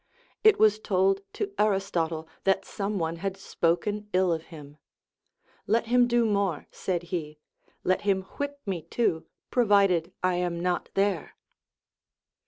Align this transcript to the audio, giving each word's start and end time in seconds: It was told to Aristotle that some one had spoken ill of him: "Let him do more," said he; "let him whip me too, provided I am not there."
It 0.43 0.57
was 0.57 0.79
told 0.79 1.21
to 1.33 1.53
Aristotle 1.59 2.27
that 2.43 2.65
some 2.65 2.97
one 2.97 3.17
had 3.17 3.37
spoken 3.37 4.09
ill 4.13 4.33
of 4.33 4.45
him: 4.45 4.77
"Let 5.67 5.85
him 5.85 6.07
do 6.07 6.25
more," 6.25 6.65
said 6.71 7.03
he; 7.13 7.37
"let 7.83 8.01
him 8.01 8.23
whip 8.37 8.59
me 8.65 8.81
too, 8.81 9.27
provided 9.51 10.11
I 10.23 10.37
am 10.37 10.59
not 10.59 10.89
there." 10.95 11.35